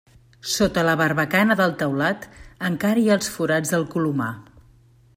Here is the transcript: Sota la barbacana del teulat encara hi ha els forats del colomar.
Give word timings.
Sota 0.51 0.85
la 0.87 0.95
barbacana 1.01 1.57
del 1.59 1.77
teulat 1.83 2.27
encara 2.73 3.05
hi 3.05 3.07
ha 3.13 3.19
els 3.21 3.31
forats 3.37 3.75
del 3.77 3.89
colomar. 3.97 4.33